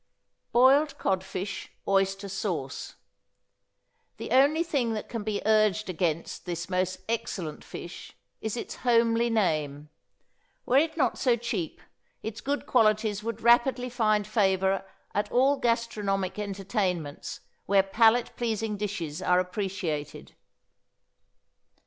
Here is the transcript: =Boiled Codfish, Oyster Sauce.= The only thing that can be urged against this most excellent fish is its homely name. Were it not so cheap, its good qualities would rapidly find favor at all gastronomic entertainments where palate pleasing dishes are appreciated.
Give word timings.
=Boiled 0.51 0.97
Codfish, 0.97 1.71
Oyster 1.87 2.27
Sauce.= 2.27 2.95
The 4.17 4.31
only 4.31 4.63
thing 4.63 4.93
that 4.95 5.07
can 5.07 5.21
be 5.21 5.43
urged 5.45 5.91
against 5.91 6.47
this 6.47 6.71
most 6.71 7.01
excellent 7.07 7.63
fish 7.63 8.17
is 8.41 8.57
its 8.57 8.77
homely 8.77 9.29
name. 9.29 9.89
Were 10.65 10.79
it 10.79 10.97
not 10.97 11.19
so 11.19 11.35
cheap, 11.35 11.81
its 12.23 12.41
good 12.41 12.65
qualities 12.65 13.21
would 13.23 13.41
rapidly 13.41 13.91
find 13.91 14.25
favor 14.25 14.83
at 15.13 15.31
all 15.31 15.57
gastronomic 15.57 16.39
entertainments 16.39 17.41
where 17.67 17.83
palate 17.83 18.35
pleasing 18.35 18.77
dishes 18.77 19.21
are 19.21 19.39
appreciated. 19.39 20.33